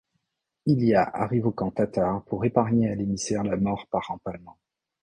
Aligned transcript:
Ilya 0.65 1.03
arrive 1.13 1.45
au 1.45 1.51
camp 1.51 1.69
tatar 1.69 2.23
pour 2.23 2.43
épargner 2.43 2.89
à 2.89 2.95
l'émissaire 2.95 3.43
la 3.43 3.55
mort 3.55 3.85
par 3.85 4.09
empalement. 4.09 4.57